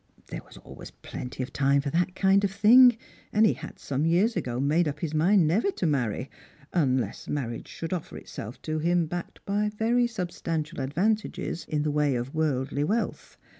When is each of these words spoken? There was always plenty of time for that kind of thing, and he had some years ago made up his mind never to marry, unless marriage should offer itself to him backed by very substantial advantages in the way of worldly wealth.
There 0.29 0.41
was 0.43 0.57
always 0.57 0.89
plenty 0.89 1.43
of 1.43 1.53
time 1.53 1.79
for 1.79 1.91
that 1.91 2.15
kind 2.15 2.43
of 2.43 2.49
thing, 2.49 2.97
and 3.31 3.45
he 3.45 3.53
had 3.53 3.77
some 3.77 4.03
years 4.03 4.35
ago 4.35 4.59
made 4.59 4.87
up 4.87 5.01
his 5.01 5.13
mind 5.13 5.45
never 5.45 5.69
to 5.73 5.85
marry, 5.85 6.27
unless 6.73 7.27
marriage 7.27 7.67
should 7.67 7.93
offer 7.93 8.17
itself 8.17 8.59
to 8.63 8.79
him 8.79 9.05
backed 9.05 9.45
by 9.45 9.69
very 9.69 10.07
substantial 10.07 10.79
advantages 10.81 11.65
in 11.69 11.83
the 11.83 11.91
way 11.91 12.15
of 12.15 12.33
worldly 12.33 12.83
wealth. 12.83 13.37